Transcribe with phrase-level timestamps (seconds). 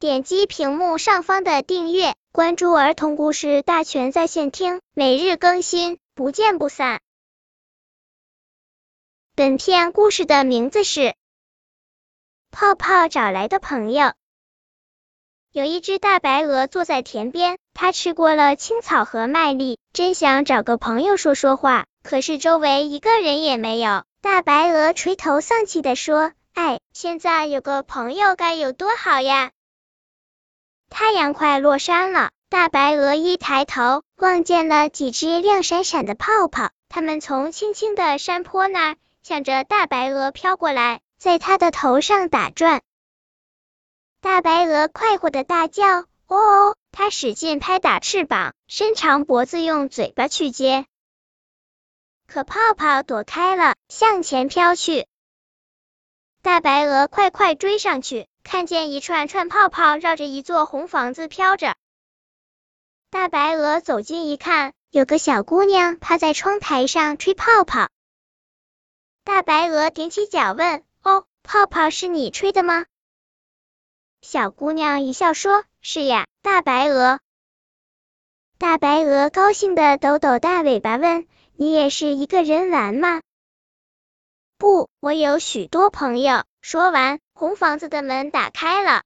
[0.00, 7.00] 点击屏幕上方的订阅，关注儿童故事大全在线听，每日更新，不见不散。
[9.34, 11.00] 本片故事的名字是
[12.52, 14.06] 《泡泡找来的朋友》。
[15.50, 24.04] 有一只大白鹅坐在田边，它吃过了青草和麦粒，真想找个朋友说说话，可是周围一个人也没有。
[24.20, 26.30] 大白鹅垂头丧气的说。
[26.54, 29.50] 哎，现在有个朋友该有多好呀！
[30.90, 42.82] 太阳快落山了，大白鹅一抬头，望见了几只亮闪闪的泡泡，它们从青青的山坡那儿向着大白鹅飘过来，在它的头上打转。
[44.20, 50.86] 大白鹅快活的大叫：“哦哦！”它使劲拍打翅膀，伸长脖子用嘴巴去接，
[52.26, 55.06] 可泡泡躲开了，向前飘去。
[56.42, 61.76] 大白鹅快快追上去，看见一串串泡泡绕着一座红房子飘着。
[63.10, 67.90] 大白鹅走近一看，有个小姑娘趴在窗台上吹泡泡。
[69.22, 72.86] 大白鹅踮起脚问：“哦，泡泡是你吹的吗？”
[74.22, 77.20] 小姑娘一笑说：“是呀，大白鹅。”
[78.56, 83.20] 大白鹅高兴的抖抖大尾巴问：“你也是一个人玩吗？”
[84.56, 86.44] 不，我有许多朋友。
[86.70, 89.00] 说完，红房子的门打开了，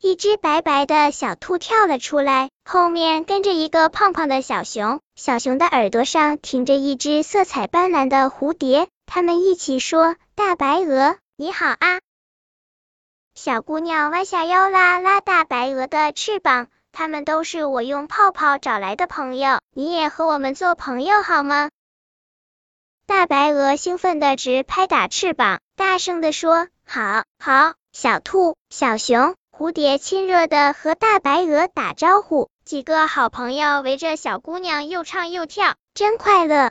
[0.00, 5.00] 一只白白的小兔跳了出来，后面跟着一个胖胖的小熊。
[5.16, 8.86] 小熊的耳朵上停着一只色彩斑斓的蝴蝶。
[9.06, 11.98] 他们一起说：“大白鹅，你好啊！”
[13.34, 16.68] 小姑娘弯下腰拉拉大白鹅的翅膀。
[16.92, 21.70] 他们都是我用泡泡找来的朋友，你也和我们做朋友好吗？
[23.10, 36.70] 大白鹅兴奋的直拍打翅膀，大声的说：“好，好！”小兔、小熊、蝴蝶亲热的和大白鹅打招呼，几个好朋友围着小姑娘又唱又跳，真快乐。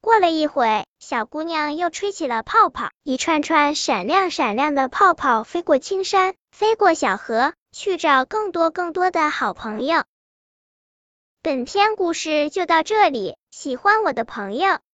[0.00, 10.04] 过了一会，小姑娘又吹起了泡泡，一串串闪亮闪亮的泡泡飞过青山，飞过小河，去找更多更多的好朋友。
[11.42, 14.78] 本篇故事就到这里，喜欢我的朋友